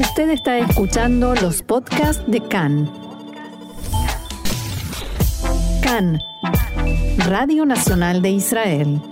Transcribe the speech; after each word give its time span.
Usted 0.00 0.30
está 0.30 0.56
escuchando 0.56 1.34
los 1.34 1.60
podcasts 1.60 2.24
de 2.26 2.40
CAN. 2.40 2.90
CAN, 5.82 6.18
Radio 7.18 7.66
Nacional 7.66 8.22
de 8.22 8.30
Israel. 8.30 9.02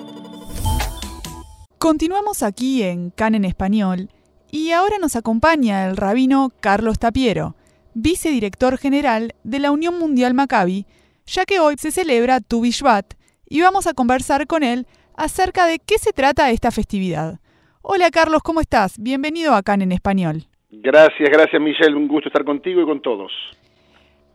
Continuamos 1.78 2.42
aquí 2.42 2.82
en 2.84 3.10
CAN 3.10 3.34
en 3.34 3.44
español 3.44 4.08
y 4.50 4.70
ahora 4.70 4.96
nos 4.98 5.14
acompaña 5.14 5.86
el 5.86 5.98
rabino 5.98 6.54
Carlos 6.58 6.98
Tapiero, 6.98 7.54
vicedirector 7.92 8.78
general 8.78 9.34
de 9.44 9.58
la 9.58 9.72
Unión 9.72 9.98
Mundial 9.98 10.32
Maccabi, 10.32 10.86
ya 11.26 11.44
que 11.44 11.60
hoy 11.60 11.76
se 11.78 11.92
celebra 11.92 12.40
Tu 12.40 12.62
Bishvat 12.62 13.12
y 13.46 13.60
vamos 13.60 13.86
a 13.86 13.92
conversar 13.92 14.46
con 14.46 14.62
él 14.62 14.86
acerca 15.14 15.66
de 15.66 15.80
qué 15.80 15.98
se 15.98 16.14
trata 16.14 16.50
esta 16.50 16.70
festividad. 16.70 17.40
Hola 17.82 18.10
Carlos, 18.10 18.40
¿cómo 18.42 18.62
estás? 18.62 18.94
Bienvenido 18.96 19.54
a 19.54 19.62
CAN 19.62 19.82
en 19.82 19.92
español. 19.92 20.48
Gracias, 20.70 21.30
gracias 21.30 21.60
Michelle, 21.60 21.94
un 21.94 22.08
gusto 22.08 22.28
estar 22.28 22.44
contigo 22.44 22.82
y 22.82 22.84
con 22.84 23.00
todos. 23.00 23.32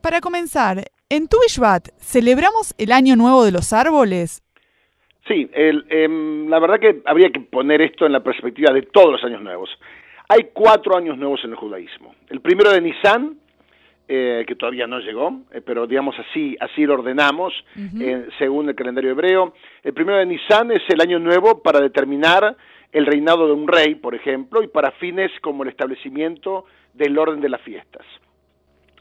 Para 0.02 0.20
comenzar, 0.20 0.84
en 1.09 1.27
Tu 1.27 1.38
Bishvat, 1.41 1.90
¿celebramos 1.98 2.73
el 2.77 2.91
Año 2.91 3.16
Nuevo 3.16 3.45
de 3.45 3.52
los 3.52 3.71
Árboles? 3.71 4.43
Sí, 5.27 5.49
el, 5.54 5.85
em, 5.90 6.49
la 6.49 6.59
verdad 6.59 6.80
que 6.80 7.02
habría 7.05 7.30
que 7.30 7.40
poner 7.40 7.81
esto 7.81 8.05
en 8.05 8.12
la 8.12 8.21
perspectiva 8.21 8.73
de 8.73 8.81
todos 8.81 9.12
los 9.12 9.23
años 9.23 9.41
nuevos. 9.41 9.70
Hay 10.27 10.49
cuatro 10.54 10.98
años 10.98 11.17
nuevos 11.17 11.40
en 11.43 11.52
el 11.52 11.55
judaísmo. 11.55 12.16
El 12.30 12.41
primero 12.41 12.71
de 12.71 12.81
Nisan, 12.81 13.38
eh, 14.07 14.43
que 14.45 14.55
todavía 14.55 14.88
no 14.88 14.99
llegó, 14.99 15.43
eh, 15.52 15.62
pero 15.62 15.88
digamos 15.88 16.15
así, 16.20 16.57
así 16.59 16.85
lo 16.85 16.95
ordenamos 16.95 17.54
eh, 18.02 18.27
según 18.38 18.68
el 18.68 18.76
calendario 18.76 19.12
hebreo. 19.12 19.54
El 19.84 19.93
primero 19.93 20.18
de 20.18 20.26
Nisan 20.26 20.71
es 20.71 20.81
el 20.90 20.99
año 20.99 21.20
nuevo 21.20 21.62
para 21.62 21.79
determinar 21.79 22.57
el 22.93 23.05
reinado 23.05 23.47
de 23.47 23.53
un 23.53 23.67
rey, 23.67 23.95
por 23.95 24.15
ejemplo, 24.15 24.63
y 24.63 24.67
para 24.67 24.91
fines 24.91 25.31
como 25.41 25.63
el 25.63 25.70
establecimiento 25.70 26.65
del 26.93 27.17
orden 27.17 27.41
de 27.41 27.49
las 27.49 27.61
fiestas. 27.61 28.05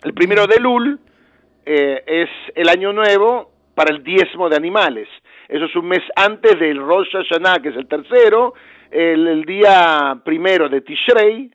El 0.03 0.15
primero 0.15 0.47
de 0.47 0.59
Lul 0.59 0.99
es 1.65 2.29
el 2.57 2.69
año 2.69 2.93
nuevo 2.93 3.53
para 3.75 3.95
el 3.95 4.03
diezmo 4.03 4.49
de 4.49 4.57
animales. 4.57 5.09
Eso 5.49 5.67
es 5.67 5.77
un 5.77 5.87
mes 5.87 6.03
antes 6.17 6.59
del 6.59 6.79
Rosh 6.79 7.11
Hashanah, 7.13 7.61
que 7.61 7.69
es 7.69 7.77
el 7.77 7.87
tercero, 7.87 8.55
el, 8.91 9.45
día 9.45 10.19
primero 10.25 10.69
de 10.69 10.81
Tishrei, 10.83 11.51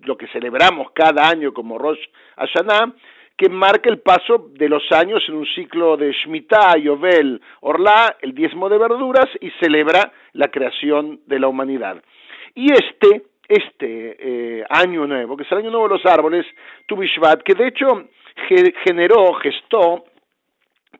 lo 0.00 0.16
que 0.16 0.26
celebramos 0.28 0.90
cada 0.92 1.28
año 1.28 1.52
como 1.52 1.78
Rosh 1.78 2.00
Hashanah, 2.36 2.94
que 3.40 3.48
marca 3.48 3.88
el 3.88 4.00
paso 4.00 4.50
de 4.52 4.68
los 4.68 4.82
años 4.92 5.24
en 5.26 5.36
un 5.36 5.46
ciclo 5.46 5.96
de 5.96 6.12
Shemitah, 6.12 6.76
Yovel, 6.76 7.40
Orlá, 7.62 8.18
el 8.20 8.34
diezmo 8.34 8.68
de 8.68 8.76
verduras, 8.76 9.28
y 9.40 9.50
celebra 9.52 10.12
la 10.34 10.48
creación 10.48 11.20
de 11.24 11.38
la 11.38 11.48
humanidad. 11.48 12.02
Y 12.54 12.70
este, 12.70 13.22
este 13.48 14.58
eh, 14.58 14.64
año 14.68 15.06
nuevo, 15.06 15.38
que 15.38 15.44
es 15.44 15.52
el 15.52 15.56
año 15.56 15.70
nuevo 15.70 15.88
de 15.88 15.94
los 15.94 16.04
árboles, 16.04 16.44
Tu 16.84 16.94
Bishvat, 16.98 17.42
que 17.42 17.54
de 17.54 17.68
hecho 17.68 18.10
generó, 18.84 19.32
gestó, 19.36 20.04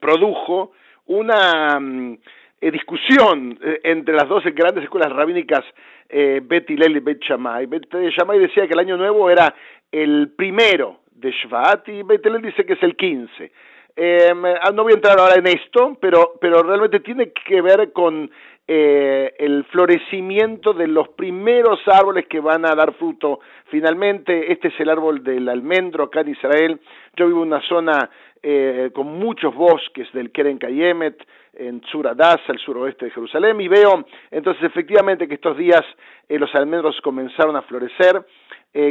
produjo 0.00 0.72
una 1.08 1.78
mm, 1.78 2.19
eh, 2.62 2.70
discusión 2.70 3.58
eh, 3.62 3.80
entre 3.84 4.14
las 4.14 4.27
dos 4.27 4.44
grandes 4.54 4.84
escuelas 4.84 5.12
rabínicas, 5.12 5.62
eh, 6.08 6.41
Bet 6.42 6.70
Hillel 6.70 6.97
y 6.97 7.00
Bet 7.00 7.20
Shammai. 7.20 7.66
Bet 7.66 7.86
Shammai 7.92 8.38
decía 8.38 8.66
que 8.66 8.72
el 8.72 8.78
año 8.78 8.97
nuevo 8.97 9.28
era 9.28 9.54
el 9.92 10.32
primero 10.34 10.99
de 11.20 11.30
Shvat 11.30 11.88
y 11.88 12.02
Bet 12.02 12.24
Hillel 12.24 12.42
dice 12.42 12.64
que 12.64 12.72
es 12.72 12.82
el 12.82 12.96
15. 12.96 13.52
Em, 13.96 14.44
ah, 14.44 14.70
no 14.72 14.84
voy 14.84 14.92
a 14.92 14.96
entrar 14.96 15.18
ahora 15.18 15.34
en 15.36 15.46
esto, 15.46 15.96
pero, 16.00 16.34
pero 16.40 16.62
realmente 16.62 17.00
tiene 17.00 17.32
que 17.32 17.60
ver 17.60 17.92
con 17.92 18.30
eh, 18.72 19.34
el 19.40 19.64
florecimiento 19.64 20.72
de 20.72 20.86
los 20.86 21.08
primeros 21.08 21.80
árboles 21.88 22.28
que 22.28 22.38
van 22.38 22.64
a 22.64 22.76
dar 22.76 22.94
fruto. 22.94 23.40
Finalmente, 23.64 24.52
este 24.52 24.68
es 24.68 24.78
el 24.78 24.90
árbol 24.90 25.24
del 25.24 25.48
almendro 25.48 26.04
acá 26.04 26.20
en 26.20 26.28
Israel. 26.28 26.80
Yo 27.16 27.26
vivo 27.26 27.42
en 27.42 27.48
una 27.48 27.62
zona 27.62 28.08
eh, 28.41 28.91
con 28.94 29.08
muchos 29.18 29.52
bosques 29.56 30.06
del 30.12 30.31
Keren 30.31 30.58
Kayemet, 30.58 31.20
en 31.54 31.81
Tzuradas, 31.81 32.38
al 32.47 32.60
suroeste 32.60 33.06
de 33.06 33.10
Jerusalén, 33.10 33.60
y 33.60 33.66
veo 33.66 34.04
entonces 34.31 34.62
efectivamente 34.62 35.26
que 35.26 35.34
estos 35.34 35.56
días 35.56 35.82
eh, 36.28 36.38
los 36.38 36.54
almendros 36.54 37.00
comenzaron 37.00 37.56
a 37.56 37.62
florecer. 37.62 38.25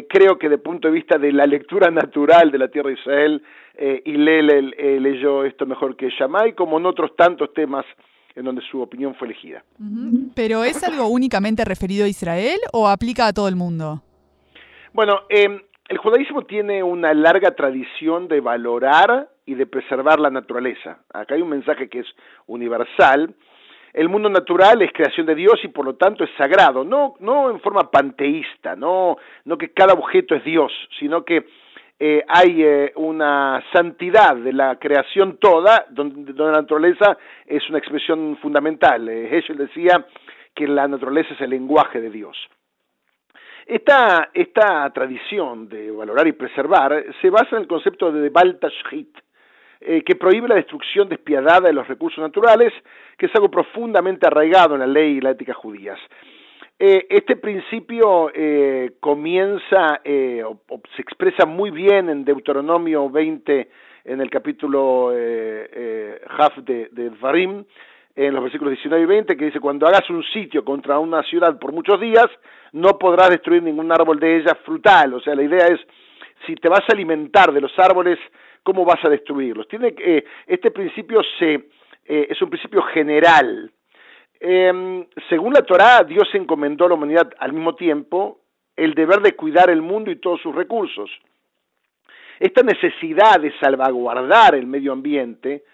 creo 0.09 0.37
que 0.37 0.49
de 0.49 0.57
punto 0.57 0.89
de 0.89 0.93
vista 0.93 1.17
de 1.17 1.31
la 1.31 1.45
lectura 1.45 1.89
natural 1.89 2.51
de 2.51 2.57
la 2.57 2.67
tierra 2.67 2.89
de 2.89 2.95
Israel, 2.95 3.41
eh, 3.75 4.01
Hillel 4.03 4.75
leyó 5.01 5.45
esto 5.45 5.65
mejor 5.65 5.95
que 5.95 6.09
Shammai, 6.09 6.51
como 6.53 6.79
en 6.79 6.85
otros 6.85 7.15
tantos 7.15 7.53
temas 7.53 7.85
en 8.39 8.45
donde 8.45 8.61
su 8.71 8.81
opinión 8.81 9.13
fue 9.15 9.27
elegida. 9.27 9.63
¿Pero 10.33 10.63
es 10.63 10.81
algo 10.83 11.07
únicamente 11.07 11.65
referido 11.65 12.05
a 12.05 12.07
Israel 12.07 12.57
o 12.71 12.87
aplica 12.87 13.27
a 13.27 13.33
todo 13.33 13.49
el 13.49 13.57
mundo? 13.57 14.01
Bueno, 14.93 15.23
em, 15.27 15.61
el 15.89 15.97
judaísmo 15.97 16.43
tiene 16.43 16.81
una 16.81 17.13
larga 17.13 17.51
tradición 17.51 18.29
de 18.29 18.39
valorar 18.39 19.29
y 19.45 19.55
de 19.55 19.65
preservar 19.65 20.21
la 20.21 20.29
naturaleza. 20.29 20.99
Acá 21.13 21.35
hay 21.35 21.41
un 21.41 21.49
mensaje 21.49 21.89
que 21.89 21.99
es 21.99 22.07
universal. 22.47 23.35
El 23.91 24.07
mundo 24.07 24.29
natural 24.29 24.81
es 24.83 24.91
creación 24.93 25.25
de 25.25 25.35
Dios 25.35 25.59
y 25.63 25.67
por 25.67 25.83
lo 25.83 25.95
tanto 25.95 26.23
es 26.23 26.29
sagrado, 26.37 26.85
no, 26.85 27.15
no 27.19 27.49
en 27.49 27.59
forma 27.59 27.91
panteísta, 27.91 28.75
no, 28.75 29.17
no 29.43 29.57
que 29.57 29.73
cada 29.73 29.93
objeto 29.93 30.33
es 30.35 30.45
Dios, 30.45 30.71
sino 30.97 31.25
que 31.25 31.45
eh, 32.01 32.23
hay 32.29 32.63
eh, 32.63 32.93
una 32.95 33.61
santidad 33.73 34.33
de 34.37 34.53
la 34.53 34.79
creación 34.79 35.35
toda, 35.35 35.85
donde, 35.89 36.31
la 36.33 36.53
naturaleza 36.53 37.17
es 37.45 37.67
una 37.67 37.77
expresión 37.77 38.37
fundamental. 38.37 39.09
Eh, 39.09 39.27
Heschel 39.29 39.57
decía 39.57 40.05
que 40.55 40.65
la 40.65 40.87
naturaleza 40.87 41.33
es 41.33 41.41
el 41.41 41.49
lenguaje 41.49 41.99
de 41.99 42.09
Dios. 42.09 42.37
Esta, 43.65 44.31
tradición 44.93 45.67
de 45.67 45.91
valorar 45.91 46.25
y 46.27 46.31
preservar 46.31 47.05
se 47.21 47.29
basa 47.29 47.57
en 47.57 47.63
el 47.63 47.67
concepto 47.67 48.11
de 48.11 48.29
Baltashit, 48.29 49.15
que 49.79 50.15
prohíbe 50.15 50.47
la 50.47 50.55
destrucción 50.55 51.07
despiadada 51.07 51.67
de 51.67 51.73
los 51.73 51.87
recursos 51.87 52.19
naturales, 52.19 52.73
que 53.17 53.27
es 53.27 53.35
algo 53.35 53.49
profundamente 53.49 54.25
arraigado 54.25 54.73
en 54.73 54.81
la 54.81 54.87
ley 54.87 55.17
y 55.17 55.21
la 55.21 55.31
ética 55.31 55.53
judías. 55.53 55.99
Eh, 56.81 57.07
este 57.09 57.35
principio 57.35 58.31
eh, 58.33 58.93
comienza 59.01 59.99
eh, 60.01 60.41
o, 60.45 60.61
se 60.95 61.01
expresa 61.01 61.45
muy 61.45 61.71
bien 61.71 62.09
en 62.09 62.23
Deuteronomio 62.23 63.09
20, 63.09 63.69
en 64.05 64.21
el 64.21 64.29
capítulo 64.29 65.09
Haf 65.09 66.57
de, 66.59 66.87
de 66.93 67.09
Dvarim, 67.09 67.65
en 68.15 68.33
los 68.33 68.43
versículos 68.43 68.71
19 68.71 69.03
y 69.03 69.07
20, 69.07 69.35
que 69.35 69.45
dice, 69.45 69.59
cuando 69.59 69.87
hagas 69.87 70.09
un 70.09 70.23
sitio 70.23 70.63
contra 70.63 70.99
una 70.99 71.21
ciudad 71.23 71.59
por 71.59 71.73
muchos 71.73 71.99
días, 71.99 72.27
no 72.71 72.97
podrás 72.97 73.29
destruir 73.29 73.61
ningún 73.61 73.91
árbol 73.91 74.17
de 74.17 74.37
ella 74.37 74.55
frutal. 74.63 75.15
O 75.15 75.19
sea, 75.19 75.35
la 75.35 75.43
idea 75.43 75.67
es, 75.67 75.81
si 76.47 76.55
te 76.55 76.69
vas 76.69 76.83
a 76.87 76.93
alimentar 76.93 77.51
de 77.51 77.59
los 77.59 77.77
árboles, 77.77 78.17
¿cómo 78.63 78.85
vas 78.85 79.03
a 79.03 79.09
destruirlos? 79.09 79.67
Tiene, 79.67 79.93
este 80.47 80.71
principio 80.71 81.21
se, 81.37 81.67
es 82.05 82.41
un 82.41 82.49
principio 82.49 82.81
general, 82.83 83.69
eh, 84.39 85.07
según 85.27 85.53
la 85.53 85.61
Torá, 85.61 86.03
Dios 86.03 86.27
encomendó 86.33 86.85
a 86.85 86.89
la 86.89 86.95
humanidad 86.95 87.29
al 87.39 87.53
mismo 87.53 87.75
tiempo 87.75 88.39
el 88.75 88.93
deber 88.93 89.21
de 89.21 89.35
cuidar 89.35 89.69
el 89.69 89.81
mundo 89.81 90.09
y 90.11 90.15
todos 90.17 90.41
sus 90.41 90.55
recursos. 90.55 91.09
Esta 92.39 92.63
necesidad 92.63 93.39
de 93.41 93.51
salvaguardar 93.59 94.55
el 94.55 94.65
medio 94.65 94.93
ambiente, 94.93 95.65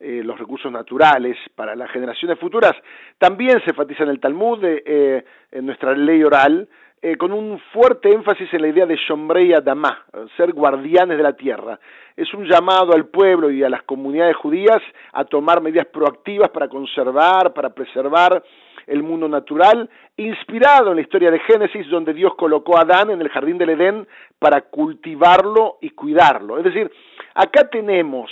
eh, 0.00 0.22
los 0.24 0.38
recursos 0.38 0.72
naturales 0.72 1.36
para 1.54 1.76
las 1.76 1.90
generaciones 1.90 2.38
futuras, 2.38 2.72
también 3.18 3.62
se 3.62 3.70
enfatiza 3.70 4.04
en 4.04 4.08
el 4.08 4.20
Talmud, 4.20 4.58
eh, 4.64 5.24
en 5.52 5.66
nuestra 5.66 5.94
ley 5.94 6.24
oral, 6.24 6.66
eh, 7.06 7.16
con 7.18 7.32
un 7.32 7.58
fuerte 7.70 8.10
énfasis 8.10 8.48
en 8.54 8.62
la 8.62 8.68
idea 8.68 8.86
de 8.86 8.96
Shomrei 8.96 9.52
Adamá, 9.52 10.06
ser 10.38 10.54
guardianes 10.54 11.18
de 11.18 11.22
la 11.22 11.34
tierra. 11.34 11.78
Es 12.16 12.32
un 12.32 12.46
llamado 12.46 12.94
al 12.94 13.08
pueblo 13.08 13.50
y 13.50 13.62
a 13.62 13.68
las 13.68 13.82
comunidades 13.82 14.34
judías 14.36 14.80
a 15.12 15.26
tomar 15.26 15.60
medidas 15.60 15.84
proactivas 15.88 16.48
para 16.48 16.66
conservar, 16.66 17.52
para 17.52 17.74
preservar 17.74 18.42
el 18.86 19.02
mundo 19.02 19.28
natural, 19.28 19.90
inspirado 20.16 20.92
en 20.92 20.96
la 20.96 21.02
historia 21.02 21.30
de 21.30 21.40
Génesis, 21.40 21.86
donde 21.90 22.14
Dios 22.14 22.36
colocó 22.36 22.78
a 22.78 22.84
Adán 22.84 23.10
en 23.10 23.20
el 23.20 23.28
jardín 23.28 23.58
del 23.58 23.68
Edén 23.68 24.08
para 24.38 24.62
cultivarlo 24.62 25.76
y 25.82 25.90
cuidarlo. 25.90 26.56
Es 26.56 26.64
decir, 26.64 26.90
acá 27.34 27.68
tenemos 27.68 28.30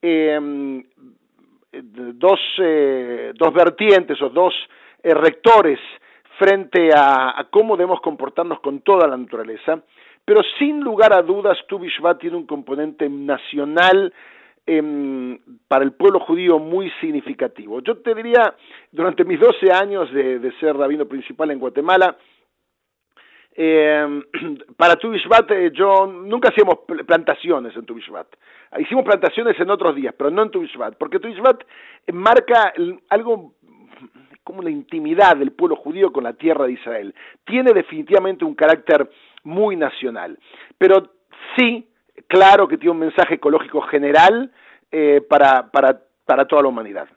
em, 0.00 0.82
dos, 1.70 2.40
eh, 2.62 3.34
dos 3.34 3.52
vertientes 3.52 4.22
o 4.22 4.30
dos 4.30 4.54
eh, 5.02 5.12
rectores 5.12 5.78
frente 6.38 6.90
a, 6.94 7.46
cómo 7.50 7.76
debemos 7.76 8.00
comportarnos 8.00 8.60
con 8.60 8.80
toda 8.80 9.06
la 9.08 9.16
naturaleza, 9.16 9.82
pero 10.24 10.40
sin 10.58 10.80
lugar 10.80 11.12
a 11.12 11.22
dudas 11.22 11.58
Tu 11.68 11.80
tiene 12.18 12.36
un 12.36 12.46
componente 12.46 13.08
nacional 13.08 14.12
em, 14.66 15.38
para 15.68 15.84
el 15.84 15.92
pueblo 15.92 16.20
judío 16.20 16.58
muy 16.58 16.90
significativo. 17.00 17.80
Yo 17.80 17.98
te 17.98 18.14
diría, 18.14 18.54
durante 18.90 19.24
mis 19.24 19.38
12 19.38 19.72
años 19.72 20.12
de, 20.12 20.52
ser 20.58 20.76
rabino 20.76 21.06
principal 21.06 21.50
en 21.52 21.58
Guatemala, 21.58 22.16
em, 23.54 24.22
para 24.76 24.96
Tu 24.96 25.12
eh, 25.14 25.70
yo 25.72 26.06
nunca 26.06 26.48
hacíamos 26.48 26.80
plantaciones 27.06 27.74
en 27.76 27.86
Tu 27.86 27.96
Hicimos 28.78 29.04
plantaciones 29.04 29.58
en 29.58 29.70
otros 29.70 29.94
días, 29.94 30.14
pero 30.18 30.30
no 30.30 30.42
en 30.42 30.50
Tu 30.50 30.66
porque 30.98 31.20
Tu 31.20 31.28
marca 32.12 32.74
algo 33.08 33.54
como 34.46 34.62
la 34.62 34.70
intimidad 34.70 35.36
del 35.36 35.50
pueblo 35.50 35.74
judío 35.74 36.12
con 36.12 36.22
la 36.22 36.32
tierra 36.32 36.66
de 36.66 36.74
Israel. 36.74 37.12
Tiene 37.44 37.72
definitivamente 37.72 38.44
un 38.44 38.54
carácter 38.54 39.10
muy 39.42 39.74
nacional, 39.74 40.38
pero 40.78 41.14
sí, 41.56 41.88
claro 42.28 42.68
que 42.68 42.78
tiene 42.78 42.92
un 42.92 43.00
mensaje 43.00 43.34
ecológico 43.34 43.80
general 43.82 44.52
eh, 44.92 45.20
para, 45.28 45.68
para, 45.72 46.00
para 46.24 46.46
toda 46.46 46.62
la 46.62 46.68
humanidad. 46.68 47.08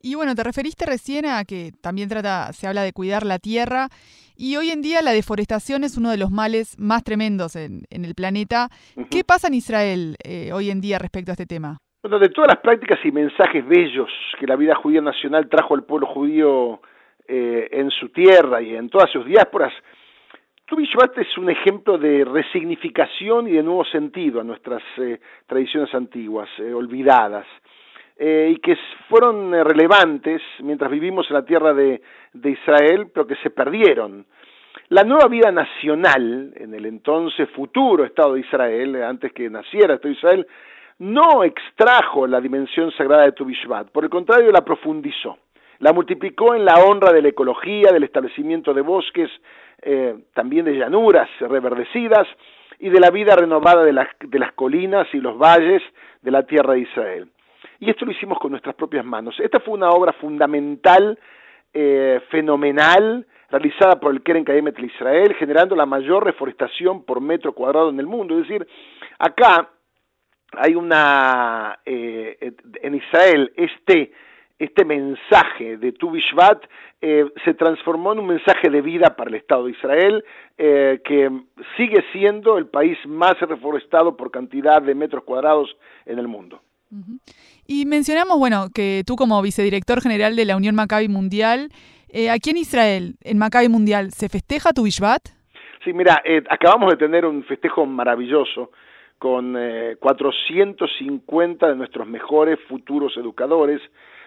Y 0.00 0.16
bueno, 0.16 0.34
te 0.34 0.42
referiste 0.42 0.84
recién 0.84 1.26
a 1.26 1.44
que 1.44 1.70
también 1.80 2.08
trata, 2.08 2.52
se 2.52 2.66
habla 2.66 2.82
de 2.82 2.92
cuidar 2.92 3.24
la 3.24 3.38
tierra 3.38 3.88
y 4.34 4.56
hoy 4.56 4.70
en 4.70 4.82
día 4.82 5.00
la 5.00 5.12
deforestación 5.12 5.84
es 5.84 5.96
uno 5.96 6.10
de 6.10 6.16
los 6.16 6.32
males 6.32 6.76
más 6.76 7.04
tremendos 7.04 7.54
en, 7.54 7.86
el 7.88 8.16
planeta. 8.16 8.68
¿Qué 9.10 9.22
pasa 9.22 9.46
en 9.46 9.54
Israel 9.54 10.16
eh, 10.24 10.52
hoy 10.52 10.70
en 10.70 10.80
día 10.80 10.98
respecto 10.98 11.30
a 11.30 11.34
este 11.34 11.46
tema? 11.46 11.78
Bueno, 12.02 12.18
de 12.18 12.30
todas 12.30 12.48
las 12.48 12.60
prácticas 12.60 12.98
y 13.04 13.12
mensajes 13.12 13.64
bellos 13.64 14.10
que 14.36 14.44
la 14.48 14.56
vida 14.56 14.74
judía 14.74 15.00
nacional 15.00 15.48
trajo 15.48 15.76
al 15.76 15.84
pueblo 15.84 16.08
judío 16.08 16.80
eh, 17.28 17.68
en 17.70 17.92
su 17.92 18.08
tierra 18.08 18.60
y 18.60 18.74
en 18.74 18.88
todas 18.88 19.08
sus 19.08 19.24
diásporas, 19.24 19.72
Tu 20.66 20.80
es 20.80 21.38
un 21.38 21.48
ejemplo 21.48 21.98
de 21.98 22.24
resignificación 22.24 23.46
y 23.46 23.52
de 23.52 23.62
nuevo 23.62 23.84
sentido 23.84 24.40
a 24.40 24.44
nuestras 24.44 24.82
eh, 24.96 25.20
tradiciones 25.46 25.94
antiguas, 25.94 26.48
olvidadas. 26.74 27.46
Eh, 28.16 28.54
y 28.56 28.56
que 28.56 28.76
fueron 29.08 29.52
relevantes 29.52 30.42
mientras 30.58 30.90
vivimos 30.90 31.30
en 31.30 31.34
la 31.34 31.44
tierra 31.44 31.72
de, 31.72 32.02
Israel, 32.34 33.12
pero 33.14 33.28
que 33.28 33.36
se 33.36 33.50
perdieron. 33.50 34.26
La 34.88 35.04
nueva 35.04 35.28
vida 35.28 35.52
nacional 35.52 36.52
en 36.56 36.74
el 36.74 36.84
entonces 36.84 37.48
futuro 37.50 38.04
Estado 38.04 38.34
de 38.34 38.40
Israel, 38.40 39.04
antes 39.04 39.32
que 39.32 39.48
naciera 39.48 39.94
Estado 39.94 40.12
de 40.12 40.18
Israel, 40.18 40.46
no 41.02 41.42
extrajo 41.42 42.28
la 42.28 42.40
dimensión 42.40 42.92
sagrada 42.92 43.24
de 43.24 43.32
Tu 43.32 43.44
por 43.90 44.04
el 44.04 44.10
contrario 44.10 44.52
la 44.52 44.64
profundizó, 44.64 45.36
la 45.80 45.92
multiplicó 45.92 46.54
en 46.54 46.64
la 46.64 46.76
honra 46.76 47.12
de 47.12 47.20
la 47.20 47.28
ecología, 47.28 47.90
del 47.90 48.04
establecimiento 48.04 48.72
de 48.72 48.82
bosques, 48.82 49.28
también 50.32 50.64
de 50.64 50.78
llanuras 50.78 51.28
reverdecidas 51.40 52.28
y 52.78 52.88
de 52.88 53.00
la 53.00 53.10
vida 53.10 53.34
renovada 53.34 53.82
de 53.82 53.92
las, 53.92 54.52
colinas 54.54 55.08
y 55.12 55.18
los 55.18 55.36
valles 55.36 55.82
de 56.20 56.30
la 56.30 56.44
tierra 56.44 56.74
de 56.74 56.80
Israel. 56.80 57.28
Y 57.80 57.90
esto 57.90 58.04
lo 58.04 58.12
hicimos 58.12 58.38
con 58.38 58.52
nuestras 58.52 58.76
propias 58.76 59.04
manos. 59.04 59.34
Esta 59.40 59.58
fue 59.58 59.74
una 59.74 59.90
obra 59.90 60.12
fundamental, 60.12 61.18
eh, 61.74 62.20
fenomenal, 62.30 63.26
realizada 63.50 63.98
por 63.98 64.12
el 64.12 64.22
Keren 64.22 64.44
Kademet 64.44 64.76
de 64.76 64.86
Israel, 64.86 65.34
generando 65.34 65.74
la 65.74 65.84
mayor 65.84 66.24
reforestación 66.24 67.04
por 67.04 67.20
metro 67.20 67.52
cuadrado 67.54 67.90
en 67.90 67.98
el 67.98 68.06
mundo. 68.06 68.38
Es 68.38 68.46
decir, 68.46 68.64
acá 69.18 69.68
hay 70.58 70.74
una, 70.74 71.78
eh, 71.84 72.52
en 72.82 72.94
Israel, 72.94 73.52
este, 73.56 74.12
este 74.58 74.84
mensaje 74.84 75.76
de 75.76 75.92
Tu 75.92 76.10
Bishvat 76.10 76.62
eh, 77.00 77.24
se 77.44 77.54
transformó 77.54 78.12
en 78.12 78.20
un 78.20 78.26
mensaje 78.26 78.70
de 78.70 78.80
vida 78.80 79.16
para 79.16 79.30
el 79.30 79.36
Estado 79.36 79.66
de 79.66 79.72
Israel, 79.72 80.24
que 80.56 81.28
sigue 81.76 82.04
siendo 82.12 82.56
el 82.56 82.66
país 82.66 82.96
más 83.04 83.40
reforestado 83.40 84.16
por 84.16 84.30
cantidad 84.30 84.80
de 84.80 84.94
metros 84.94 85.24
cuadrados 85.24 85.76
en 86.06 86.20
el 86.20 86.28
mundo. 86.28 86.60
Y 87.66 87.86
mencionamos, 87.86 88.38
bueno, 88.38 88.66
que 88.74 89.02
tú 89.06 89.16
como 89.16 89.40
vicedirector 89.42 90.00
general 90.00 90.36
de 90.36 90.44
la 90.44 90.56
Unión 90.56 90.74
Maccabi 90.74 91.08
Mundial, 91.08 91.70
eh, 92.12 92.28
aquí 92.28 92.50
en 92.50 92.58
Israel, 92.58 93.14
en 93.22 93.38
Maccabi 93.38 93.68
Mundial, 93.68 94.10
¿se 94.10 94.28
festeja 94.28 94.72
tu 94.72 94.82
Bishvat? 94.82 95.22
Sí, 95.82 95.92
mira, 95.94 96.20
eh, 96.24 96.42
acabamos 96.50 96.90
de 96.90 96.96
tener 96.96 97.24
un 97.24 97.42
festejo 97.44 97.86
maravilloso 97.86 98.70
con 99.22 99.56
450 100.00 101.64
eh, 101.64 101.70
de 101.70 101.76
nuestros 101.76 102.08
mejores 102.08 102.58
futuros 102.66 103.16
educadores, 103.16 103.80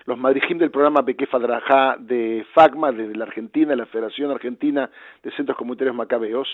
los 0.05 0.17
madrijim 0.17 0.57
del 0.57 0.71
programa 0.71 1.01
Bekefa 1.01 1.37
Drajá 1.37 1.97
de 1.99 2.45
FACMA, 2.53 2.93
desde 2.93 3.13
la 3.13 3.25
Argentina, 3.25 3.75
la 3.75 3.87
Federación 3.87 4.31
Argentina 4.31 4.89
de 5.21 5.31
Centros 5.31 5.57
Comunitarios 5.57 5.97
Macabeos, 5.97 6.47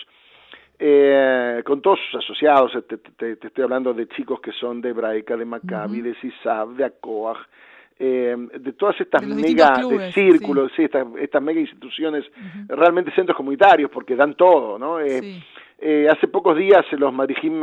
eh, 0.76 1.62
con 1.64 1.80
todos 1.80 2.00
sus 2.10 2.24
asociados, 2.24 2.72
te, 2.88 2.98
te, 2.98 3.46
estoy 3.46 3.62
hablando 3.62 3.94
de 3.94 4.08
chicos 4.08 4.40
que 4.40 4.50
son 4.50 4.80
de 4.80 4.88
Hebraica, 4.88 5.36
de 5.36 5.44
Maccabi, 5.44 6.00
de 6.00 6.16
CISAB, 6.16 6.70
de 6.70 6.84
ACOAG, 6.86 7.36
eh, 8.00 8.34
de 8.58 8.72
todas 8.72 9.00
estas 9.00 9.24
mega 9.24 9.70
de 9.88 10.10
círculos, 10.10 10.72
sí. 10.74 10.82
estas, 10.82 11.06
estas 11.20 11.40
mega 11.40 11.60
instituciones, 11.60 12.24
realmente 12.66 13.14
centros 13.14 13.36
comunitarios, 13.36 13.88
porque 13.88 14.16
dan 14.16 14.34
todo, 14.34 14.80
¿no? 14.80 14.98
Eh, 14.98 15.40
eh 15.78 16.08
hace 16.10 16.26
pocos 16.26 16.56
días 16.56 16.84
los 16.92 17.12
Madrijim 17.12 17.62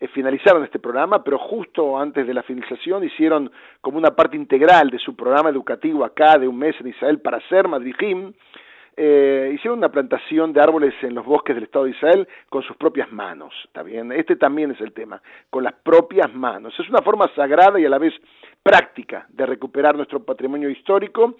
eh, 0.00 0.08
finalizaron 0.08 0.64
este 0.64 0.78
programa, 0.78 1.24
pero 1.24 1.38
justo 1.38 1.98
antes 1.98 2.26
de 2.26 2.34
la 2.34 2.42
finalización 2.42 3.04
hicieron 3.04 3.50
como 3.80 3.98
una 3.98 4.10
parte 4.10 4.36
integral 4.36 4.90
de 4.90 4.98
su 4.98 5.16
programa 5.16 5.50
educativo 5.50 6.04
acá 6.04 6.38
de 6.38 6.46
un 6.46 6.58
mes 6.58 6.76
en 6.80 6.88
Israel 6.88 7.20
para 7.20 7.40
ser 7.48 7.66
Madrijim, 7.68 8.32
eh, 9.00 9.52
hicieron 9.54 9.78
una 9.78 9.90
plantación 9.90 10.52
de 10.52 10.60
árboles 10.60 10.92
en 11.02 11.14
los 11.14 11.24
bosques 11.24 11.54
del 11.54 11.64
Estado 11.64 11.84
de 11.84 11.92
Israel 11.92 12.28
con 12.48 12.64
sus 12.64 12.76
propias 12.76 13.10
manos, 13.12 13.54
¿está 13.64 13.84
bien? 13.84 14.10
Este 14.10 14.34
también 14.34 14.72
es 14.72 14.80
el 14.80 14.92
tema, 14.92 15.22
con 15.50 15.62
las 15.62 15.74
propias 15.74 16.34
manos. 16.34 16.74
Es 16.78 16.88
una 16.88 17.00
forma 17.02 17.32
sagrada 17.36 17.78
y 17.78 17.84
a 17.84 17.88
la 17.88 17.98
vez 17.98 18.12
práctica 18.60 19.26
de 19.30 19.46
recuperar 19.46 19.94
nuestro 19.94 20.24
patrimonio 20.24 20.68
histórico 20.68 21.36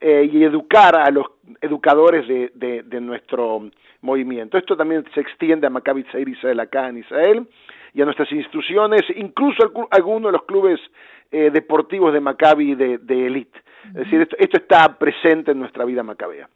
eh, 0.00 0.30
y 0.32 0.44
educar 0.44 0.96
a 0.96 1.10
los 1.10 1.26
educadores 1.60 2.28
de, 2.28 2.82
de, 2.84 3.00
nuestro 3.00 3.70
movimiento. 4.02 4.56
Esto 4.56 4.76
también 4.76 5.04
se 5.12 5.20
extiende 5.20 5.66
a 5.66 5.70
Maccabi 5.70 6.06
Israel 6.14 6.60
acá 6.60 6.88
en 6.88 6.98
Israel 6.98 7.48
y 7.94 8.02
a 8.02 8.04
nuestras 8.04 8.30
instituciones, 8.32 9.02
incluso 9.16 9.64
a 9.64 9.96
algunos 9.96 10.30
de 10.30 10.32
los 10.32 10.44
clubes 10.44 10.80
eh, 11.30 11.50
deportivos 11.52 12.12
de 12.12 12.20
Maccabi 12.20 12.74
de, 12.74 12.98
de 12.98 13.26
élite. 13.26 13.58
Es 13.88 13.94
decir, 13.94 14.20
esto, 14.20 14.36
esto, 14.38 14.58
está 14.58 14.98
presente 14.98 15.52
en 15.52 15.58
nuestra 15.58 15.84
vida 15.84 16.02
macabea. 16.02 16.48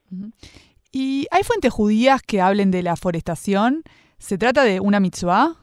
¿Y 0.92 1.26
hay 1.30 1.42
fuentes 1.42 1.72
judías 1.72 2.22
que 2.22 2.40
hablen 2.40 2.70
de 2.70 2.82
la 2.82 2.96
forestación? 2.96 3.82
¿Se 4.18 4.38
trata 4.38 4.62
de 4.62 4.80
una 4.80 5.00
mitzvah? 5.00 5.54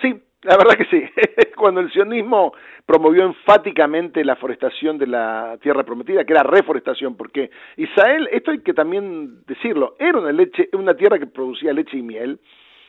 Sí, 0.00 0.14
la 0.42 0.56
verdad 0.56 0.76
que 0.76 0.84
sí. 0.86 1.04
Cuando 1.56 1.80
el 1.80 1.92
sionismo 1.92 2.52
promovió 2.86 3.24
enfáticamente 3.24 4.24
la 4.24 4.36
forestación 4.36 4.98
de 4.98 5.06
la 5.06 5.58
tierra 5.60 5.84
prometida, 5.84 6.24
que 6.24 6.32
era 6.32 6.42
reforestación, 6.42 7.16
porque 7.16 7.50
Israel, 7.76 8.28
esto 8.32 8.50
hay 8.50 8.60
que 8.60 8.74
también 8.74 9.44
decirlo, 9.46 9.96
era 9.98 10.18
una, 10.18 10.32
leche, 10.32 10.68
una 10.72 10.94
tierra 10.94 11.18
que 11.18 11.26
producía 11.26 11.72
leche 11.72 11.96
y 11.96 12.02
miel, 12.02 12.40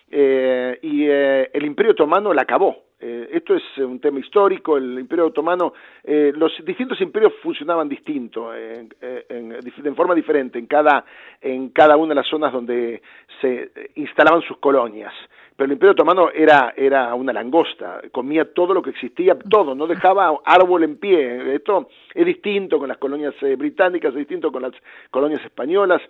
eh, 0.10 0.78
y 0.82 1.06
eh, 1.08 1.50
el 1.54 1.66
Imperio 1.66 1.94
Otomano 1.94 2.34
la 2.34 2.44
acabó. 2.44 2.84
Eh, 3.00 3.30
esto 3.34 3.56
es 3.56 3.64
un 3.80 4.00
tema 4.00 4.20
histórico, 4.20 4.78
el 4.78 4.98
Imperio 5.00 5.26
Otomano, 5.26 5.74
los 6.06 6.54
distintos 6.64 7.02
imperios 7.02 7.34
funcionaban 7.42 7.90
distinto, 7.90 8.56
en, 8.56 8.88
en, 9.02 9.96
forma 9.96 10.16
diferente 10.16 10.58
en 10.58 10.68
cada, 10.68 11.04
en 11.42 11.70
cada 11.70 11.98
una 11.98 12.10
de 12.10 12.16
las 12.16 12.28
zonas 12.28 12.54
donde 12.54 13.02
se 13.42 13.72
instalaban 13.96 14.42
sus 14.44 14.58
colonias. 14.60 15.14
Pero 15.56 15.66
el 15.66 15.74
Imperio 15.74 15.92
Otomano 15.92 16.30
era, 16.30 16.74
era 16.78 17.14
una 17.14 17.34
langosta, 17.34 18.02
comía 18.12 18.54
todo 18.54 18.74
lo 18.74 18.82
que 18.82 18.92
existía, 18.92 19.38
todo, 19.38 19.76
no 19.76 19.86
dejaba 19.86 20.40
árbol 20.46 20.86
en 20.86 20.98
pie. 20.98 21.56
Esto 21.56 21.90
es 22.14 22.26
distinto 22.26 22.80
con 22.80 22.88
las 22.88 22.98
colonias 23.00 23.36
británicas, 23.58 24.12
es 24.12 24.20
distinto 24.20 24.50
con 24.50 24.62
las 24.62 24.74
colonias 25.12 25.44
españolas. 25.44 26.02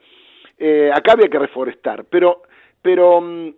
acá 0.94 1.14
había 1.14 1.28
que 1.28 1.40
reforestar, 1.40 2.06
pero, 2.06 2.44
pero 2.84 3.20
mm, 3.20 3.50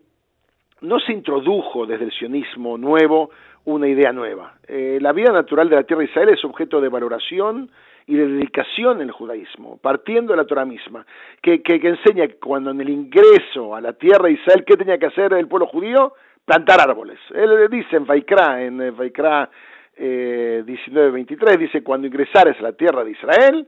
no 0.85 0.99
se 0.99 1.13
introdujo 1.13 1.85
desde 1.85 2.05
el 2.05 2.11
sionismo 2.11 2.77
nuevo 2.77 3.31
una 3.65 3.87
idea 3.87 4.11
nueva. 4.11 4.55
Eh, 4.67 4.99
la 5.01 5.11
vida 5.11 5.31
natural 5.31 5.69
de 5.69 5.75
la 5.75 5.83
tierra 5.83 6.01
de 6.01 6.09
Israel 6.09 6.29
es 6.29 6.45
objeto 6.45 6.79
de 6.79 6.89
valoración 6.89 7.69
y 8.07 8.15
de 8.15 8.27
dedicación 8.27 9.01
en 9.01 9.07
el 9.07 9.11
judaísmo, 9.11 9.77
partiendo 9.81 10.33
de 10.33 10.37
la 10.37 10.45
Torah 10.45 10.65
misma, 10.65 11.05
que, 11.41 11.63
que, 11.63 11.75
enseña 11.75 12.27
que 12.27 12.35
cuando 12.35 12.69
en 12.69 12.81
el 12.81 12.89
ingreso 12.89 13.75
a 13.75 13.81
la 13.81 13.93
tierra 13.93 14.27
de 14.27 14.33
Israel, 14.33 14.63
¿qué 14.65 14.77
tenía 14.77 14.99
que 14.99 15.07
hacer 15.07 15.33
el 15.33 15.47
pueblo 15.47 15.65
judío? 15.65 16.13
Plantar 16.45 16.79
árboles. 16.79 17.17
Él 17.33 17.67
dice 17.71 17.95
en 17.95 18.05
Vaikra, 18.05 18.63
en 18.63 18.95
Vaikra 18.95 19.49
eh, 19.97 20.63
19.23, 20.65 21.57
dice, 21.57 21.83
cuando 21.83 22.05
ingresares 22.05 22.59
a 22.59 22.63
la 22.63 22.73
tierra 22.73 23.03
de 23.03 23.11
Israel, 23.11 23.67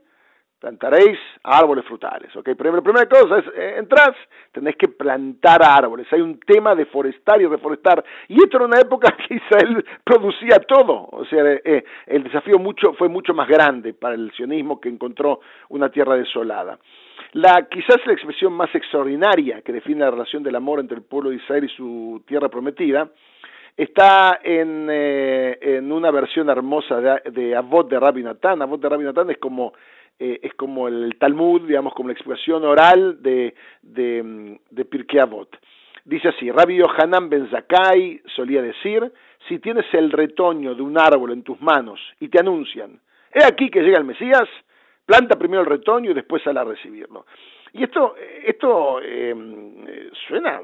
plantaréis 0.59 1.19
árboles 1.43 1.85
frutales, 1.85 2.35
¿ok? 2.35 2.49
Pero 2.57 2.75
la 2.75 2.81
primera 2.81 3.07
cosa 3.07 3.39
es, 3.39 3.45
eh, 3.55 3.75
entras, 3.77 4.15
tenéis 4.51 4.75
que 4.75 4.87
plantar 4.87 5.61
árboles, 5.63 6.07
hay 6.11 6.21
un 6.21 6.39
tema 6.39 6.73
de 6.73 6.85
forestar 6.87 7.39
y 7.41 7.45
reforestar, 7.45 8.03
y 8.27 8.35
esto 8.35 8.57
era 8.57 8.65
una 8.65 8.79
época 8.79 9.15
que 9.27 9.35
Israel 9.35 9.85
producía 10.03 10.57
todo, 10.59 11.07
o 11.11 11.25
sea, 11.25 11.43
eh, 11.43 11.61
eh, 11.63 11.83
el 12.07 12.23
desafío 12.23 12.57
mucho, 12.57 12.93
fue 12.93 13.07
mucho 13.07 13.33
más 13.33 13.47
grande 13.47 13.93
para 13.93 14.15
el 14.15 14.31
sionismo 14.31 14.81
que 14.81 14.89
encontró 14.89 15.41
una 15.69 15.89
tierra 15.89 16.15
desolada. 16.15 16.79
La, 17.33 17.67
quizás 17.69 17.97
la 18.05 18.13
expresión 18.13 18.53
más 18.53 18.73
extraordinaria 18.73 19.61
que 19.61 19.73
define 19.73 19.99
la 19.99 20.11
relación 20.11 20.41
del 20.41 20.55
amor 20.55 20.79
entre 20.79 20.97
el 20.97 21.03
pueblo 21.03 21.29
de 21.29 21.35
Israel 21.35 21.65
y 21.65 21.75
su 21.75 22.23
tierra 22.25 22.49
prometida, 22.49 23.09
está 23.75 24.39
en, 24.43 24.89
en 24.89 25.91
una 25.91 26.09
versión 26.09 26.49
hermosa 26.49 26.99
de, 26.99 27.31
de 27.31 27.87
de 27.89 27.99
Rabbi 27.99 28.23
Natán. 28.23 28.61
Avot 28.61 28.81
de 28.81 28.89
Rabbi 28.89 29.03
Natán 29.03 29.29
es 29.29 29.37
como 29.37 29.73
eh, 30.19 30.39
es 30.41 30.53
como 30.55 30.87
el 30.87 31.15
Talmud, 31.19 31.67
digamos, 31.67 31.93
como 31.93 32.09
la 32.09 32.13
explicación 32.13 32.63
oral 32.65 33.21
de, 33.21 33.53
de, 33.81 34.85
Pirkei 34.85 35.19
Avot. 35.19 35.55
Dice 36.05 36.29
así, 36.29 36.49
Rabbi 36.49 36.77
Yohanan 36.77 37.29
Ben 37.29 37.49
Zakai 37.49 38.21
solía 38.35 38.61
decir, 38.61 39.11
si 39.47 39.59
tienes 39.59 39.85
el 39.93 40.11
retoño 40.11 40.73
de 40.73 40.81
un 40.81 40.97
árbol 40.97 41.33
en 41.33 41.43
tus 41.43 41.59
manos 41.61 41.99
y 42.19 42.29
te 42.29 42.39
anuncian, 42.39 42.99
he 43.33 43.43
aquí 43.43 43.69
que 43.69 43.81
llega 43.81 43.97
el 43.97 44.05
Mesías, 44.05 44.47
planta 45.05 45.37
primero 45.37 45.61
el 45.61 45.69
retoño 45.69 46.11
y 46.11 46.13
después 46.13 46.41
sale 46.43 46.59
a 46.59 46.63
recibirlo. 46.63 47.25
Y 47.73 47.83
esto, 47.83 48.15
esto 48.43 48.99
eh, 49.03 50.09
suena 50.27 50.61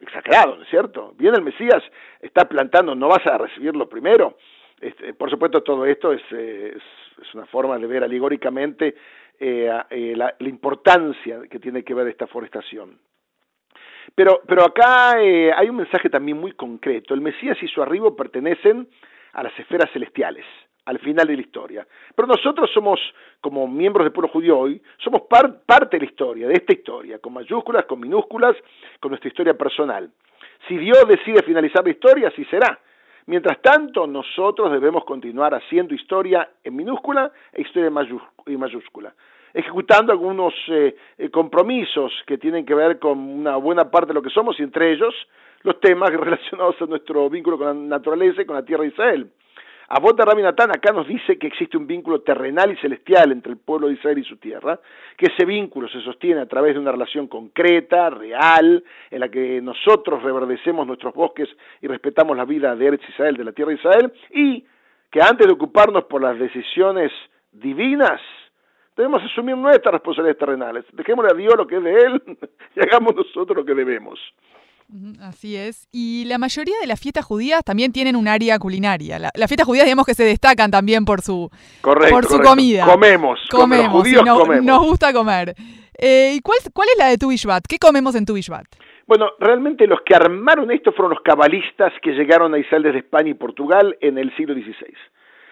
exagerado, 0.00 0.56
¿no 0.56 0.62
es 0.62 0.68
cierto? 0.68 1.14
Viene 1.16 1.38
el 1.38 1.44
Mesías, 1.44 1.82
está 2.20 2.48
plantando, 2.48 2.94
no 2.94 3.08
vas 3.08 3.26
a 3.26 3.38
recibirlo 3.38 3.88
primero. 3.88 4.36
Este, 4.80 5.14
por 5.14 5.30
supuesto, 5.30 5.62
todo 5.62 5.84
esto 5.86 6.12
es, 6.12 6.22
es, 6.30 6.82
una 7.34 7.46
forma 7.46 7.78
de 7.78 7.86
ver 7.86 8.04
alegóricamente 8.04 8.94
eh, 9.38 9.70
eh, 9.90 10.14
la, 10.16 10.34
importancia 10.40 11.40
que 11.50 11.58
tiene 11.58 11.82
que 11.84 11.94
ver 11.94 12.08
esta 12.08 12.26
forestación. 12.26 12.98
Pero, 14.14 14.40
pero 14.46 14.64
acá 14.64 15.22
eh, 15.22 15.52
hay 15.54 15.68
un 15.68 15.76
mensaje 15.76 16.08
también 16.08 16.38
muy 16.38 16.52
concreto. 16.52 17.14
El 17.14 17.20
Mesías 17.20 17.56
y 17.62 17.68
su 17.68 17.82
arribo 17.82 18.16
pertenecen 18.16 18.88
a 19.32 19.42
las 19.42 19.58
esferas 19.58 19.90
celestiales 19.92 20.44
al 20.86 20.98
final 21.00 21.26
de 21.26 21.36
la 21.36 21.42
historia. 21.42 21.86
Pero 22.14 22.26
nosotros 22.26 22.70
somos, 22.72 22.98
como 23.42 23.68
miembros 23.68 24.06
del 24.06 24.12
pueblo 24.12 24.32
judío 24.32 24.58
hoy, 24.58 24.82
somos 24.96 25.22
parte 25.28 25.98
de 25.98 25.98
la 25.98 26.10
historia, 26.10 26.48
de 26.48 26.54
esta 26.54 26.72
historia, 26.72 27.18
con 27.18 27.34
mayúsculas, 27.34 27.84
con 27.84 28.00
minúsculas, 28.00 28.56
con 28.98 29.10
nuestra 29.10 29.28
historia 29.28 29.52
personal. 29.52 30.10
Si 30.66 30.78
Dios 30.78 31.06
decide 31.06 31.42
finalizar 31.42 31.84
la 31.84 31.90
historia, 31.90 32.28
así 32.28 32.42
será. 32.46 32.80
Mientras 33.28 33.60
tanto, 33.60 34.06
nosotros 34.06 34.72
debemos 34.72 35.04
continuar 35.04 35.52
haciendo 35.54 35.94
historia 35.94 36.48
en 36.64 36.74
minúscula 36.74 37.30
e 37.52 37.60
historia 37.60 37.88
en 37.88 38.58
mayúscula, 38.58 39.12
ejecutando 39.52 40.12
algunos 40.12 40.54
eh, 40.68 40.96
eh, 41.18 41.28
compromisos 41.28 42.10
que 42.26 42.38
tienen 42.38 42.64
que 42.64 42.74
ver 42.74 42.98
con 42.98 43.18
una 43.18 43.56
buena 43.56 43.90
parte 43.90 44.08
de 44.08 44.14
lo 44.14 44.22
que 44.22 44.30
somos 44.30 44.58
y 44.58 44.62
entre 44.62 44.92
ellos 44.92 45.14
los 45.60 45.78
temas 45.78 46.08
relacionados 46.14 46.80
a 46.80 46.86
nuestro 46.86 47.28
vínculo 47.28 47.58
con 47.58 47.66
la 47.66 47.74
naturaleza 47.74 48.40
y 48.40 48.46
con 48.46 48.56
la 48.56 48.64
tierra 48.64 48.84
de 48.84 48.88
Israel. 48.88 49.30
Abot 49.90 50.20
Rabbi 50.20 50.42
Natán 50.42 50.70
acá 50.70 50.92
nos 50.92 51.08
dice 51.08 51.38
que 51.38 51.46
existe 51.46 51.78
un 51.78 51.86
vínculo 51.86 52.20
terrenal 52.20 52.70
y 52.70 52.76
celestial 52.76 53.32
entre 53.32 53.52
el 53.52 53.58
pueblo 53.58 53.88
de 53.88 53.94
Israel 53.94 54.18
y 54.18 54.24
su 54.24 54.36
tierra, 54.36 54.78
que 55.16 55.32
ese 55.32 55.46
vínculo 55.46 55.88
se 55.88 56.02
sostiene 56.02 56.42
a 56.42 56.46
través 56.46 56.74
de 56.74 56.80
una 56.80 56.92
relación 56.92 57.26
concreta, 57.26 58.10
real, 58.10 58.84
en 59.10 59.20
la 59.20 59.30
que 59.30 59.62
nosotros 59.62 60.22
reverdecemos 60.22 60.86
nuestros 60.86 61.14
bosques 61.14 61.48
y 61.80 61.86
respetamos 61.86 62.36
la 62.36 62.44
vida 62.44 62.76
de 62.76 62.86
Eretz 62.86 63.08
Israel, 63.08 63.38
de 63.38 63.44
la 63.44 63.52
tierra 63.52 63.70
de 63.70 63.76
Israel, 63.76 64.12
y 64.30 64.66
que 65.10 65.22
antes 65.22 65.46
de 65.46 65.54
ocuparnos 65.54 66.04
por 66.04 66.20
las 66.20 66.38
decisiones 66.38 67.10
divinas, 67.50 68.20
debemos 68.94 69.22
asumir 69.22 69.56
nuestras 69.56 69.92
responsabilidades 69.92 70.38
terrenales. 70.38 70.84
Dejémosle 70.92 71.30
a 71.32 71.36
Dios 71.36 71.54
lo 71.56 71.66
que 71.66 71.76
es 71.76 71.82
de 71.82 71.98
Él 71.98 72.22
y 72.76 72.80
hagamos 72.80 73.16
nosotros 73.16 73.56
lo 73.56 73.64
que 73.64 73.74
debemos. 73.74 74.20
Así 75.20 75.54
es. 75.54 75.86
Y 75.92 76.24
la 76.26 76.38
mayoría 76.38 76.74
de 76.80 76.86
las 76.86 76.98
fiestas 76.98 77.24
judías 77.24 77.62
también 77.62 77.92
tienen 77.92 78.16
un 78.16 78.26
área 78.26 78.58
culinaria. 78.58 79.18
las 79.18 79.48
fiestas 79.48 79.66
judías, 79.66 79.84
digamos 79.84 80.06
que 80.06 80.14
se 80.14 80.24
destacan 80.24 80.70
también 80.70 81.04
por 81.04 81.20
su, 81.20 81.50
por 81.82 82.24
su 82.24 82.40
comida. 82.40 82.86
Comemos, 82.86 83.38
comemos. 83.50 84.02
judíos 84.02 84.22
comemos. 84.22 84.64
Nos 84.64 84.82
gusta 84.82 85.12
comer. 85.12 85.54
Eh, 85.98 86.32
¿Y 86.36 86.40
cuál, 86.40 86.58
cuál 86.72 86.88
es 86.92 86.98
la 86.98 87.08
de 87.08 87.18
Tu 87.18 87.28
¿Qué 87.68 87.78
comemos 87.78 88.14
en 88.14 88.24
Tu 88.24 88.34
Bueno, 89.06 89.30
realmente 89.38 89.86
los 89.86 90.00
que 90.02 90.14
armaron 90.14 90.70
esto 90.70 90.92
fueron 90.92 91.10
los 91.10 91.22
cabalistas 91.22 91.92
que 92.00 92.12
llegaron 92.12 92.54
a 92.54 92.58
Israel 92.58 92.84
desde 92.84 92.98
España 93.00 93.30
y 93.30 93.34
Portugal 93.34 93.96
en 94.00 94.16
el 94.16 94.34
siglo 94.36 94.54
XVI. 94.54 94.94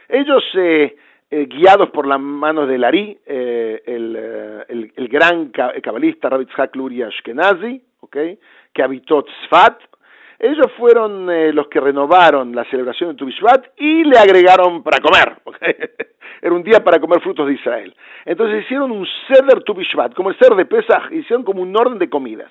Ellos, 0.08 0.44
eh, 0.54 0.96
eh, 1.30 1.46
guiados 1.46 1.90
por 1.90 2.06
las 2.06 2.20
manos 2.20 2.68
de 2.68 2.78
Lari, 2.78 3.18
el, 3.26 4.16
el, 4.96 5.08
gran 5.08 5.50
cabalista 5.50 6.30
Rabbi 6.30 6.46
Tzhak 6.46 6.74
Luria 6.76 7.08
Ashkenazi, 7.08 7.82
¿okay? 8.00 8.38
Que 8.76 8.82
habitó 8.82 9.24
Tzfat, 9.24 9.80
ellos 10.38 10.66
fueron 10.76 11.30
eh, 11.30 11.50
los 11.50 11.66
que 11.68 11.80
renovaron 11.80 12.54
la 12.54 12.64
celebración 12.66 13.10
de 13.10 13.16
Tu 13.16 13.26
y 13.78 14.04
le 14.04 14.18
agregaron 14.18 14.82
para 14.82 14.98
comer. 14.98 15.38
Era 16.42 16.54
un 16.54 16.62
día 16.62 16.84
para 16.84 17.00
comer 17.00 17.22
frutos 17.22 17.46
de 17.46 17.54
Israel. 17.54 17.96
Entonces 18.26 18.64
hicieron 18.64 18.90
un 18.90 19.06
Seder 19.26 19.62
Tu 19.62 19.74
como 20.14 20.28
el 20.28 20.38
Seder 20.38 20.56
de 20.56 20.66
Pesach, 20.66 21.10
hicieron 21.10 21.42
como 21.42 21.62
un 21.62 21.74
orden 21.74 21.98
de 21.98 22.10
comidas. 22.10 22.50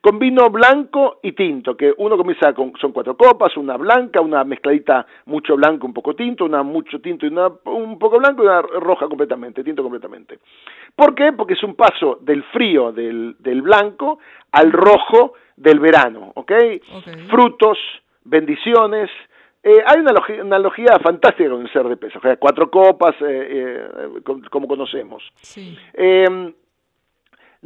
Con 0.00 0.18
vino 0.18 0.50
blanco 0.50 1.18
y 1.22 1.32
tinto, 1.32 1.76
que 1.76 1.92
uno 1.98 2.16
comienza 2.16 2.52
con, 2.52 2.72
son 2.80 2.92
cuatro 2.92 3.16
copas, 3.16 3.56
una 3.56 3.76
blanca, 3.76 4.20
una 4.20 4.44
mezcladita 4.44 5.06
mucho 5.26 5.56
blanco, 5.56 5.86
un 5.86 5.94
poco 5.94 6.14
tinto, 6.14 6.44
una 6.44 6.62
mucho 6.62 7.00
tinto 7.00 7.26
y 7.26 7.30
una 7.30 7.48
un 7.64 7.98
poco 7.98 8.18
blanco 8.18 8.42
y 8.42 8.46
una 8.46 8.62
roja 8.62 9.08
completamente, 9.08 9.64
tinto 9.64 9.82
completamente. 9.82 10.38
¿Por 10.94 11.14
qué? 11.14 11.32
Porque 11.32 11.54
es 11.54 11.62
un 11.62 11.74
paso 11.74 12.18
del 12.20 12.42
frío 12.44 12.92
del, 12.92 13.36
del 13.38 13.62
blanco 13.62 14.18
al 14.52 14.72
rojo 14.72 15.34
del 15.56 15.80
verano, 15.80 16.32
¿ok? 16.34 16.52
Frutos, 17.28 17.78
bendiciones. 18.24 19.10
Eh, 19.62 19.82
hay 19.84 20.00
una 20.00 20.12
analogía, 20.42 20.98
fantástica 21.02 21.50
con 21.50 21.62
el 21.62 21.72
ser 21.72 21.88
de 21.88 21.96
peso, 21.96 22.20
cuatro 22.38 22.70
copas, 22.70 23.16
eh, 23.20 23.88
eh, 23.98 24.22
como 24.50 24.68
conocemos. 24.68 25.24
Em, 25.94 26.52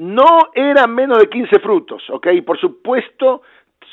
no 0.01 0.51
eran 0.55 0.95
menos 0.95 1.19
de 1.19 1.29
15 1.29 1.59
frutos, 1.59 2.03
¿ok? 2.09 2.29
Por 2.45 2.59
supuesto, 2.59 3.43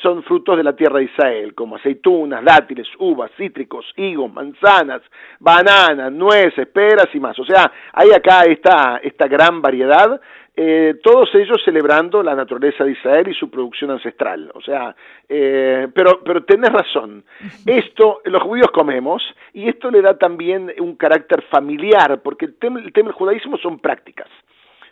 son 0.00 0.22
frutos 0.22 0.56
de 0.56 0.62
la 0.62 0.74
tierra 0.74 1.00
de 1.00 1.04
Israel, 1.04 1.54
como 1.54 1.76
aceitunas, 1.76 2.42
dátiles, 2.42 2.88
uvas, 2.98 3.30
cítricos, 3.36 3.84
higos, 3.96 4.32
manzanas, 4.32 5.02
bananas, 5.38 6.10
nueces, 6.10 6.66
peras 6.68 7.08
y 7.12 7.20
más. 7.20 7.38
O 7.38 7.44
sea, 7.44 7.70
hay 7.92 8.10
acá 8.12 8.44
esta, 8.44 9.00
esta 9.02 9.28
gran 9.28 9.60
variedad 9.60 10.18
eh, 10.60 10.98
todos 11.04 11.32
ellos 11.36 11.62
celebrando 11.64 12.20
la 12.20 12.34
naturaleza 12.34 12.82
de 12.82 12.90
Israel 12.90 13.28
y 13.28 13.34
su 13.34 13.48
producción 13.48 13.92
ancestral. 13.92 14.50
O 14.54 14.60
sea, 14.60 14.92
eh, 15.28 15.86
pero, 15.94 16.20
pero 16.24 16.42
tenés 16.42 16.72
razón, 16.72 17.22
esto 17.64 18.22
los 18.24 18.42
judíos 18.42 18.68
comemos 18.72 19.22
y 19.52 19.68
esto 19.68 19.88
le 19.88 20.02
da 20.02 20.18
también 20.18 20.72
un 20.80 20.96
carácter 20.96 21.42
familiar, 21.42 22.20
porque 22.24 22.46
el 22.46 22.54
tema, 22.56 22.80
el 22.80 22.92
tema 22.92 23.10
del 23.10 23.14
judaísmo 23.14 23.56
son 23.58 23.78
prácticas. 23.78 24.26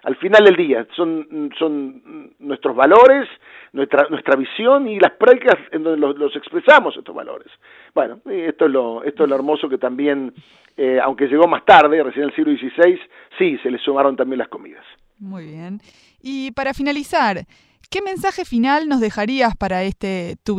Al 0.07 0.15
final 0.19 0.45
del 0.45 0.55
día 0.55 0.87
son, 0.95 1.51
son 1.59 2.31
nuestros 2.39 2.77
valores, 2.77 3.29
nuestra, 3.73 4.07
nuestra 4.09 4.37
visión 4.37 4.87
y 4.87 5.01
las 5.01 5.11
prácticas 5.11 5.57
en 5.73 5.83
donde 5.83 6.17
los, 6.17 6.37
expresamos 6.37 6.97
estos 6.97 7.13
valores. 7.13 7.49
Bueno, 7.93 8.21
esto 8.31 8.67
es 8.67 8.71
lo, 8.71 9.03
esto 9.03 9.25
es 9.25 9.29
lo 9.29 9.35
hermoso 9.35 9.69
que 9.69 9.79
también, 9.79 10.33
eh, 10.77 11.01
aunque 11.03 11.27
llegó 11.27 11.49
más 11.49 11.65
tarde, 11.65 12.01
recién 12.05 12.23
en 12.23 12.29
el 12.31 12.37
siglo 12.37 12.53
XVI, 12.57 13.01
sí, 13.37 13.59
se 13.65 13.69
le 13.69 13.79
sumaron 13.79 14.15
también 14.15 14.39
las 14.39 14.49
comidas. 14.49 14.85
Muy 15.19 15.47
bien. 15.47 15.81
Y 16.23 16.53
para 16.53 16.73
finalizar, 16.73 17.45
¿qué 17.91 18.01
mensaje 18.01 18.45
final 18.45 18.89
nos 18.89 19.01
dejarías 19.01 19.57
para 19.57 19.83
este 19.83 20.37
Tu 20.45 20.55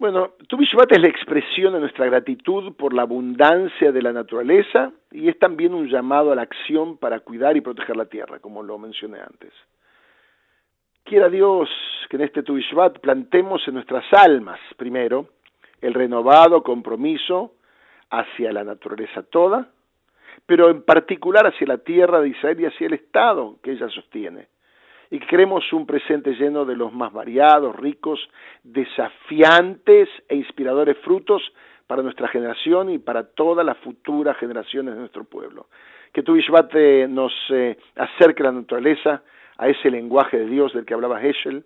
Bueno, 0.00 0.30
Tu 0.48 0.56
es 0.62 0.98
la 0.98 1.08
expresión 1.08 1.74
de 1.74 1.80
nuestra 1.80 2.06
gratitud 2.06 2.74
por 2.76 2.94
la 2.94 3.02
abundancia 3.02 3.92
de 3.92 4.00
la 4.00 4.14
naturaleza 4.14 4.92
y 5.10 5.28
es 5.28 5.38
también 5.38 5.74
un 5.74 5.90
llamado 5.90 6.32
a 6.32 6.34
la 6.34 6.40
acción 6.40 6.96
para 6.96 7.20
cuidar 7.20 7.54
y 7.58 7.60
proteger 7.60 7.98
la 7.98 8.06
tierra, 8.06 8.38
como 8.38 8.62
lo 8.62 8.78
mencioné 8.78 9.20
antes. 9.20 9.52
Quiera 11.04 11.28
Dios 11.28 11.68
que 12.08 12.16
en 12.16 12.22
este 12.22 12.42
Tu 12.42 12.58
plantemos 13.02 13.60
en 13.68 13.74
nuestras 13.74 14.10
almas, 14.14 14.58
primero, 14.78 15.26
el 15.82 15.92
renovado 15.92 16.62
compromiso 16.62 17.52
hacia 18.08 18.54
la 18.54 18.64
naturaleza 18.64 19.22
toda, 19.24 19.68
pero 20.46 20.70
en 20.70 20.82
particular 20.82 21.46
hacia 21.46 21.66
la 21.66 21.76
tierra 21.76 22.22
de 22.22 22.30
Israel 22.30 22.58
y 22.58 22.64
hacia 22.64 22.86
el 22.86 22.94
Estado 22.94 23.58
que 23.62 23.72
ella 23.72 23.90
sostiene. 23.90 24.48
Y 25.10 25.18
queremos 25.18 25.72
un 25.72 25.86
presente 25.86 26.34
lleno 26.34 26.64
de 26.64 26.76
los 26.76 26.92
más 26.92 27.12
variados, 27.12 27.74
ricos, 27.74 28.20
desafiantes 28.62 30.08
e 30.28 30.36
inspiradores 30.36 30.96
frutos 30.98 31.42
para 31.88 32.02
nuestra 32.02 32.28
generación 32.28 32.90
y 32.90 32.98
para 32.98 33.24
todas 33.24 33.66
las 33.66 33.76
futuras 33.78 34.36
generaciones 34.36 34.94
de 34.94 35.00
nuestro 35.00 35.24
pueblo. 35.24 35.66
Que 36.12 36.22
tu 36.22 36.36
Ishvat 36.36 36.72
nos 37.08 37.32
eh, 37.50 37.76
acerque 37.96 38.44
la 38.44 38.52
naturaleza, 38.52 39.22
a 39.58 39.68
ese 39.68 39.90
lenguaje 39.90 40.38
de 40.38 40.46
Dios 40.46 40.72
del 40.72 40.86
que 40.86 40.94
hablaba 40.94 41.20
Heschel, 41.20 41.64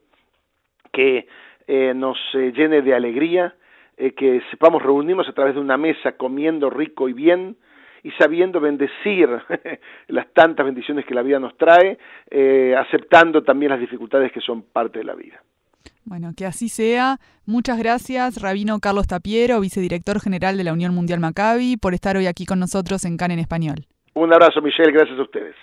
que 0.93 1.29
eh, 1.69 1.93
nos 1.95 2.19
eh, 2.33 2.53
llene 2.53 2.83
de 2.83 2.95
alegría, 2.95 3.55
que 3.97 4.43
sepamos 4.51 4.83
reunirnos 4.83 5.29
a 5.29 5.33
través 5.33 5.55
de 5.55 5.61
una 5.61 5.77
mesa 5.77 6.17
comiendo 6.17 6.69
rico 6.69 7.09
y 7.09 7.13
bien, 7.13 7.57
y 8.05 8.11
sabiendo 8.13 8.61
bendecir 8.61 9.29
las 10.09 10.33
tantas 10.33 10.65
bendiciones 10.65 11.05
que 11.07 11.15
la 11.15 11.23
vida 11.23 11.41
nos 11.41 11.57
trae, 11.57 11.99
eh, 12.31 12.77
aceptando 12.79 13.43
también 13.43 13.71
las 13.71 13.81
dificultades 13.81 14.31
que 14.31 14.41
son 14.41 14.63
parte 14.63 15.01
de 15.01 15.05
la 15.05 15.15
vida. 15.15 15.43
Bueno, 16.05 16.33
que 16.37 16.45
así 16.45 16.69
sea. 16.69 17.17
Muchas 17.47 17.79
gracias, 17.79 18.41
Rabino 18.43 18.79
Carlos 18.79 19.09
Tapiero, 19.09 19.59
vicedirector 19.61 20.21
general 20.21 20.59
de 20.59 20.65
la 20.65 20.75
Unión 20.75 20.95
Mundial 20.95 21.19
Maccabi, 21.19 21.79
por 21.79 21.95
estar 21.95 22.17
hoy 22.17 22.27
aquí 22.27 22.45
con 22.45 22.61
nosotros 22.61 23.07
en 23.07 23.17
CAN 23.17 23.31
en 23.31 23.39
Español. 23.39 23.87
Un 24.13 24.33
abrazo, 24.33 24.61
Michelle, 24.61 24.93
gracias 24.93 25.19
a 25.19 25.23
ustedes. 25.23 25.57